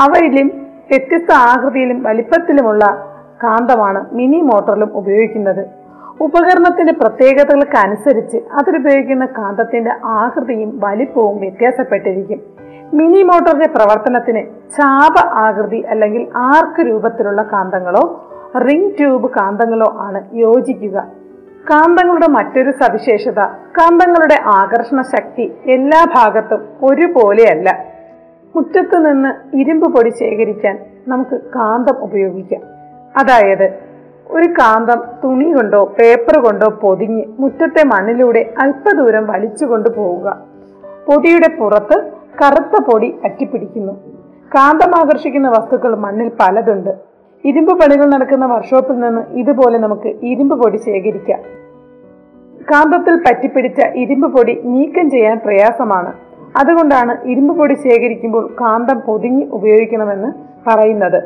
അവയിലും 0.00 0.46
വ്യത്യസ്ത 0.90 1.32
ആകൃതിയിലും 1.32 2.02
വലിപ്പത്തിലുമുള്ള 2.02 2.84
കാന്തമാണ് 3.44 4.14
മിനി 4.14 4.40
മോട്ടറിലും 4.40 4.96
ഉപയോഗിക്കുന്നത്. 4.96 5.83
ഉപകരണത്തിന്റെ 6.20 6.92
പ്രത്യേകതകൾക്ക് 6.92 7.76
അനുസരിച്ച് 7.76 8.36
അതിലുപയോഗിക്കുന്ന 8.36 9.26
കാന്തത്തിന്റെ 9.26 9.92
ആകൃതിയും 10.04 10.80
വലിപ്പവും 10.84 11.40
വ്യത്യാസപ്പെട്ടിരിക്കും. 11.40 12.40
മിനി 12.94 13.22
മോട്ടോറിന്റെ 13.22 13.66
പ്രവർത്തനത്തിന് 13.66 14.70
ചാപ 14.70 15.26
ആകൃതി 15.26 15.76
അല്ലെങ്കിൽ 15.76 16.26
ആർക്ക് 16.36 16.86
രൂപത്തിലുള്ള 16.86 17.42
കാന്തങ്ങളോ 17.42 18.30
റിംഗ് 18.58 18.98
ട്യൂബ് 18.98 19.30
കാന്തങ്ങളോ 19.30 19.96
ആണ് 19.98 20.24
യോജിക്കുക. 20.34 21.06
കാന്തങ്ങളുടെ 21.70 22.26
മറ്റൊരു 22.28 22.70
സവിശേഷത 22.70 23.38
കാന്തങ്ങളുടെ 23.46 24.42
ആകർഷണ 24.46 25.02
ശക്തി 25.02 25.52
എല്ലാ 25.64 26.04
ഭാഗത്തും 26.16 26.68
ഒരുപോലെയല്ല. 26.82 27.84
മുറ്റത്ത് 28.56 29.10
നിന്ന് 29.10 29.56
ഇരുമ്പ് 29.56 29.92
പൊടി 29.92 30.10
ശേഖരിക്കാൻ 30.10 30.78
നമുക്ക് 31.08 31.40
കാന്തം 31.40 32.04
ഉപയോഗിക്കാം. 32.04 32.60
അതായത് 33.16 33.83
ഒരു 34.30 34.48
കാന്തം 34.48 35.02
തുണി 35.24 35.50
കൊണ്ടോ 35.50 35.84
പേപ്പർ 35.98 36.44
കൊണ്ടോ 36.44 36.68
പൊതിഞ്ഞ് 36.68 37.24
മുറ്റത്തെ 37.38 37.84
മണ്ണിലൂടെ 37.84 38.54
അല്പദൂരം 38.58 39.26
വലിച്ചു 39.26 39.64
കൊണ്ടുപോവുക 39.64 40.40
പൊടിയുടെ 41.08 41.48
പുറത്ത് 41.58 42.02
കറുത്ത 42.42 42.82
പൊടി 42.82 43.16
അറ്റിപ്പിടിക്കുന്നു. 43.24 43.92
കാന്തം 44.54 44.98
ആകർഷിക്കുന്ന 44.98 45.48
വസ്തുക്കൾ 45.48 45.96
മണ്ണിൽ 45.96 46.30
പലതുണ്ട്. 46.40 46.90
ഇരുമ്പ് 47.44 47.78
പണികൾ 47.78 48.06
നടക്കുന്ന 48.06 48.46
വർക്ക്ഷോപ്പിൽ 48.46 49.00
നിന്ന് 49.00 49.22
ഇതുപോലെ 49.32 49.78
നമുക്ക് 49.78 50.14
ഇരുമ്പ് 50.22 50.62
പൊടി 50.62 50.76
ശേഖരിക്കാം. 50.76 51.40
കാന്തത്തിൽ 52.72 53.16
പറ്റിപ്പിടിച്ച 53.16 53.80
ഇരുമ്പ് 53.94 54.32
പൊടി 54.36 54.60
നീക്കം 54.64 55.10
ചെയ്യാൻ 55.10 55.40
പ്രയാസമാണ്. 55.46 56.12
അതുകൊണ്ടാണ് 56.56 57.24
ഇരുമ്പ് 57.24 57.58
പൊടി 57.58 57.74
ശേഖരിക്കുമ്പോൾ 57.74 58.56
കാന്തം 58.60 59.00
പൊതിഞ്ഞ് 59.00 59.46
ഉപയോഗിക്കണമെന്ന് 59.50 60.32
പറയുന്നത്. 60.66 61.22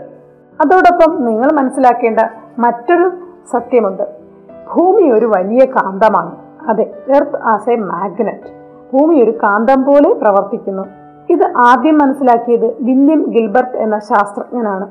അതോടൊപ്പം 0.60 1.24
നിങ്ങൾ 1.24 1.52
മനസ്സിലാക്കേണ്ട 1.52 2.18
മറ്റൊരു 2.58 3.10
സത്യമുണ്ട്. 3.52 4.02
ഭൂമി 4.74 5.10
ഒരു 5.10 5.26
വലിയ 5.26 5.64
കാന്തമാണ്. 5.64 6.36
അതെ 6.68 6.82
എർത്ത് 7.08 7.42
ആസ് 7.42 7.70
എ 7.70 7.76
മാഗ്നറ്റ് 7.76 8.58
ഭൂമി 8.92 9.22
ഒരു 9.22 9.30
കാന്തം 9.30 9.84
പോലെ 9.84 10.12
പ്രവർത്തിക്കുന്നു. 10.12 10.82
ഇത് 11.30 11.52
ആദ്യം 11.56 11.98
മനസ്സിലാക്കിയത് 11.98 12.66
വില്യം 12.80 13.24
ഗിൽബർട്ട് 13.28 13.76
എന്ന 13.76 13.98
ശാസ്ത്രജ്ഞനാണ്. 13.98 14.86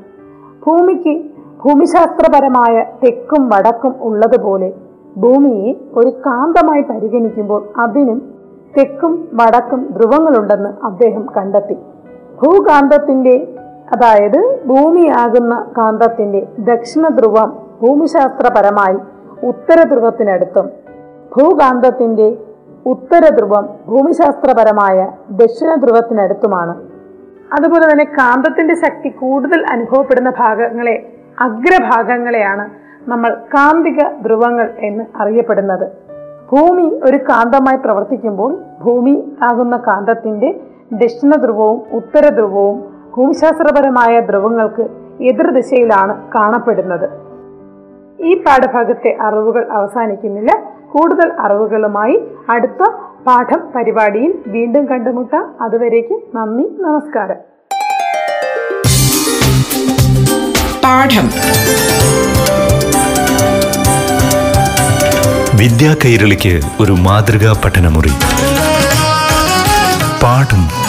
ഭൂമിക്ക് 0.67 1.21
ഭൂമിശാസ്ത്രപരമായ 1.65 2.86
തെക്കും 3.03 3.49
വടക്കും 3.49 3.95
ഉള്ളതുപോലെ 4.01 4.73
ഭൂമിയെ 5.17 5.75
ഒരു 5.93 6.10
കാന്തമായി 6.10 6.82
പരിഗണിക്കുമ്പോൾ 6.82 7.67
അതിനും 7.77 8.34
തെക്കും 8.77 9.27
വടക്കും 9.34 9.88
ധ്രുവങ്ങളുണ്ടെന്ന് 9.91 10.86
അദ്ദേഹം 10.86 11.25
കണ്ടെത്തി. 11.38 11.73
ഭൂകാന്തത്തിന്റെ 12.43 13.57
അതായത് 13.93 14.62
ഭൂമിയാകുന്ന 14.65 15.65
കാന്തത്തിന്റെ 15.78 16.47
ദക്ഷിണ 16.60 17.08
ധ്രുവം 17.08 17.50
ഭൂമിശാസ്ത്രപരമായി 17.82 18.97
ഉത്തര 19.47 19.84
ധ്രുവത്തിനടുത്തും 19.84 20.69
ഭൂകാന്തത്തിന്റെ 21.36 22.38
ഉത്തര 22.86 23.30
ധ്രുവം 23.30 23.69
ഭൂമിശാസ്ത്രപരമായ 23.88 24.97
ദക്ഷിണ 25.30 25.76
ധ്രുവത്തിനടുത്തുമാണ് 25.76 26.76
അതുപോലെ 27.54 27.93
തന്നെ 27.93 28.04
കാന്തത്തിന്റെ 28.04 28.76
ശക്തി 28.76 29.10
കൂടുതൽ 29.10 29.65
അനുഭവപ്പെടുന്ന 29.71 30.30
ഭാഗങ്ങളെ 30.30 30.95
അഗ്രഭാഗങ്ങളെയാണ് 31.41 32.65
നമ്മൾ 33.10 33.30
കാന്തിക 33.54 34.04
ധ്രുവങ്ങൾ 34.21 34.69
എന്ന് 34.80 35.04
അറിയപ്പെടുന്നത്. 35.21 35.86
ഭൂമി 36.52 37.02
ഒരു 37.04 37.17
കാന്തമായി 37.17 37.78
പ്രവർത്തിക്കുമ്പോൾ 37.78 38.52
ഭൂമി 38.84 39.36
ആകുന്ന 39.41 39.78
കാന്തത്തിന്റെ 39.88 40.50
ദക്ഷിണ 40.93 41.36
ധ്രുവവും 41.36 41.82
ഉത്തര 41.91 42.30
ധ്രുവവും 42.30 42.96
ഭൂമിശാസ്ത്രപരമായ 43.17 44.19
ധ്രുവങ്ങൾക്ക് 44.19 44.82
എതിർദിശയിലാണ് 45.23 46.32
കാണപ്പെടുന്നത്. 46.36 47.10
ഈ 48.21 48.43
പാഠഭാഗത്തെ 48.43 49.17
അറിവുകൾ 49.21 49.71
അവസാനിക്കുന്നില്ല. 49.71 50.63
കൂടുതൽ 50.91 51.32
അറിവുകളുമായി 51.39 52.23
അടുത്ത 52.49 52.89
പാഠം 53.27 53.71
പരിപാടിയിൽ 53.75 54.34
വീണ്ടും 54.47 54.86
കണ്ടുമുട്ടാം. 54.86 55.56
അതുവരേക്കും 55.62 56.21
നന്ദി 56.36 56.63
നമസ്കാരം. 56.80 57.36
പാഠം. 60.84 61.27
വിദ്യാ 65.58 65.95
കൈരളിക്ക് 66.06 66.62
ഒരു 66.80 66.91
മാതൃകാ 66.91 67.62
പഠനമുറി. 67.65 68.12
പാഠം. 70.23 70.88